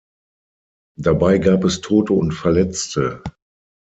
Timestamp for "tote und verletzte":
1.81-3.21